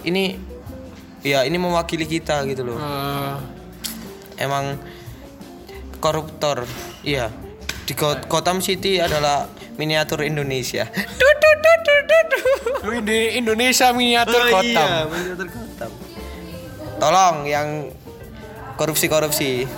ini 0.00 0.38
ya 1.20 1.44
ini 1.44 1.56
mewakili 1.56 2.04
kita 2.04 2.42
gitu 2.44 2.64
loh. 2.64 2.78
Eh, 2.78 3.34
emang 4.40 4.76
koruptor 5.98 6.64
iya. 7.00 7.28
Di 7.84 7.92
Go- 7.92 8.22
Gotham 8.24 8.62
City 8.62 8.98
adalah 8.98 9.50
miniatur 9.74 10.22
Indonesia. 10.22 10.86
Di 12.80 13.36
Indonesia 13.36 13.92
miniatur 13.92 14.40
Oh, 14.40 14.50
Gotham. 14.50 14.88
iya, 14.88 15.04
miniatur 15.04 15.48
Gotham. 15.48 15.90
Tolong 16.96 17.36
yang 17.44 17.68
korupsi-korupsi. 18.76 19.68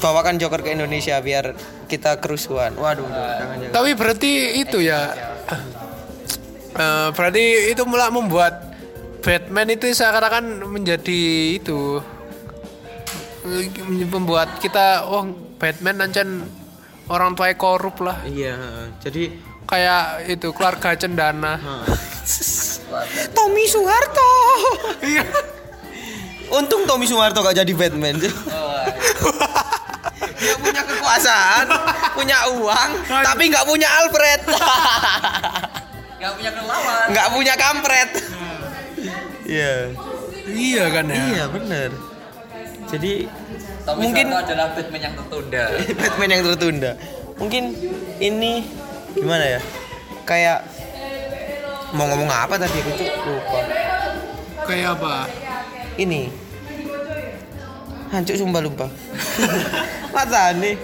Bawakan 0.00 0.36
Joker 0.36 0.60
ke 0.60 0.72
Indonesia 0.72 1.16
biar 1.18 1.56
kita 1.86 2.20
kerusuhan. 2.20 2.76
Waduh 2.76 3.08
jangan 3.08 3.56
jangan. 3.56 3.72
Tapi 3.72 3.90
berarti 3.96 4.30
itu 4.60 4.78
ya. 4.78 5.12
Eh, 6.74 7.08
berarti 7.12 7.44
itu 7.70 7.82
mulai 7.84 8.10
membuat 8.10 8.63
Batman 9.24 9.72
itu 9.72 9.88
seakan-akan 9.88 10.68
menjadi 10.68 11.56
itu 11.56 11.96
membuat 14.12 14.60
kita 14.60 15.08
oh 15.08 15.32
Batman 15.56 16.04
ancen 16.04 16.44
orang 17.08 17.32
tua 17.32 17.48
korup 17.56 18.04
lah. 18.04 18.20
Iya 18.28 18.92
jadi 19.00 19.32
kayak 19.64 20.28
itu 20.28 20.52
keluarga 20.52 20.92
cendana. 20.92 21.56
Tommy 23.36 23.64
Soeharto. 23.64 24.32
Untung 26.52 26.84
Tommy 26.84 27.08
Soeharto 27.08 27.40
gak 27.40 27.64
jadi 27.64 27.72
Batman. 27.72 28.20
Dia 30.36 30.54
punya 30.60 30.84
kekuasaan 30.84 31.66
punya 32.12 32.38
uang 32.52 32.90
tapi 33.08 33.48
nggak 33.48 33.64
punya 33.64 33.88
Alfred. 34.04 34.40
Gak 36.24 36.40
punya 36.40 36.56
lawan. 36.56 37.12
nggak 37.12 37.28
punya 37.36 37.52
kampret 37.52 38.08
iya. 39.44 39.92
Iya 40.44 40.84
kan 40.92 41.04
ya? 41.08 41.16
Iya 41.16 41.44
bener. 41.48 41.90
Jadi 42.84 43.12
Tommy 43.84 44.00
Mungkin- 44.08 44.28
Soeharto 44.28 44.46
adalah 44.52 44.66
Batman 44.76 45.00
yang 45.00 45.14
tertunda. 45.16 45.64
Batman 46.00 46.28
yang 46.30 46.42
tertunda. 46.44 46.90
Mungkin 47.34 47.62
ini 48.20 48.52
gimana 49.16 49.44
ya? 49.44 49.60
Kayak 50.24 50.64
mau 51.92 52.08
ngomong 52.08 52.28
apa 52.28 52.54
tadi? 52.56 52.78
Aku 52.80 52.92
tuh 52.96 53.08
lupa. 53.28 53.60
Kayak 54.64 54.88
apa? 54.98 55.14
Ini. 55.96 56.28
Hancur 58.12 58.36
sumpah 58.38 58.62
lupa. 58.62 58.86
Masa 60.14 60.54
nih 60.54 60.78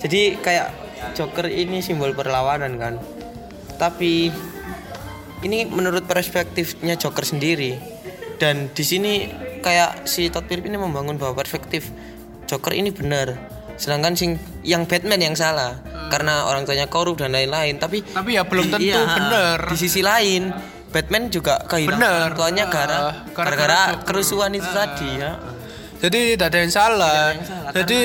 jadi 0.00 0.36
kayak 0.40 0.68
Joker 1.12 1.48
ini 1.48 1.84
simbol 1.84 2.16
perlawanan 2.16 2.80
kan. 2.80 2.94
Tapi 3.76 4.32
ini 5.44 5.68
menurut 5.68 6.08
perspektifnya 6.08 6.96
Joker 6.96 7.22
sendiri. 7.22 7.76
Dan 8.40 8.72
di 8.72 8.82
sini 8.82 9.28
kayak 9.60 10.08
si 10.08 10.26
Todd 10.28 10.48
Phillips 10.48 10.66
ini 10.66 10.76
membangun 10.76 11.20
bahwa 11.20 11.38
perspektif 11.38 11.92
Joker 12.44 12.74
ini 12.74 12.90
benar. 12.90 13.36
Sedangkan 13.76 14.16
sing 14.16 14.36
yang 14.64 14.88
Batman 14.88 15.20
yang 15.20 15.36
salah. 15.36 15.78
Karena 16.08 16.46
orang 16.46 16.64
tuanya 16.64 16.86
korup 16.86 17.20
dan 17.20 17.32
lain-lain. 17.32 17.78
Tapi 17.78 18.02
Tapi 18.02 18.36
ya 18.36 18.42
belum 18.44 18.70
tentu 18.70 18.90
benar. 18.90 19.58
di 19.68 19.76
sisi 19.76 20.00
lain 20.00 20.52
Batman 20.94 21.26
juga 21.26 21.58
kehilangan 21.66 22.38
tuanya 22.38 22.70
gara 22.70 22.94
Ah, 22.94 23.12
gara-gara 23.34 23.98
kerusuhan 24.06 24.54
itu 24.54 24.68
tadi 24.70 25.18
ya. 25.18 25.42
Jadi 25.98 26.38
tidak 26.38 26.54
ada 26.54 26.58
yang 26.62 26.70
salah. 26.70 27.18
Yang 27.34 27.46
salah, 27.50 27.70
jadi 27.74 28.00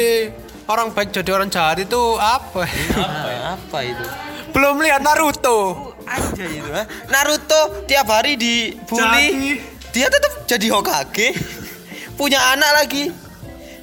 orang 0.66 0.88
baik 0.98 1.10
jadi 1.14 1.30
orang 1.38 1.50
jahat 1.54 1.78
itu 1.86 2.02
apa? 2.18 2.66
apa, 2.66 3.30
apa 3.54 3.78
itu? 3.86 4.06
Belum 4.50 4.82
lihat 4.82 5.06
Naruto. 5.06 5.89
Aja 6.10 6.46
itu 6.46 6.72
ha? 6.74 6.84
Naruto 7.08 7.86
tiap 7.86 8.10
hari 8.10 8.36
dibully. 8.36 9.62
Dia 9.94 10.10
tetap 10.10 10.50
jadi 10.50 10.68
Hokage. 10.74 11.38
Punya 12.20 12.42
anak 12.54 12.72
lagi. 12.84 13.14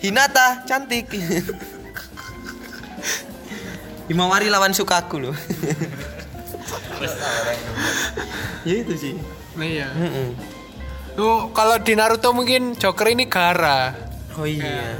Hinata 0.03 0.67
cantik. 0.67 1.07
Himawari 4.11 4.51
lawan 4.51 4.75
Sukaku 4.75 5.17
loh. 5.23 5.37
Ya 8.67 8.83
itu 8.83 8.99
sih. 8.99 9.15
Iya. 9.55 9.95
Mm-mm. 9.95 10.35
Tuh 11.15 11.55
kalau 11.55 11.79
di 11.79 11.95
Naruto 11.95 12.35
mungkin 12.35 12.75
Joker 12.75 13.15
ini 13.15 13.31
Gara. 13.31 13.95
oh 14.35 14.43
iya. 14.43 14.99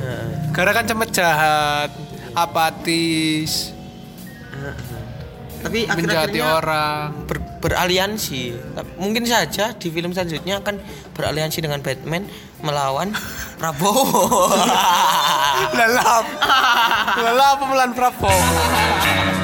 Gara 0.55 0.71
kan 0.71 0.87
cemet 0.87 1.11
jahat, 1.11 1.91
apatis, 2.31 3.75
tapi 5.67 5.81
akhir-akhirnya 5.91 6.47
orang. 6.47 7.27
ber- 7.27 7.45
beraliansi 7.59 8.43
mungkin 8.97 9.27
saja 9.27 9.75
di 9.75 9.91
film 9.91 10.15
selanjutnya 10.15 10.63
akan 10.63 10.79
beraliansi 11.19 11.59
dengan 11.59 11.83
Batman 11.83 12.31
melawan 12.63 13.11
Prabowo 13.59 14.47
Lelap. 15.75 16.25
Lelap 17.27 17.57
pemelan 17.59 17.91
Prabowo. 17.93 19.36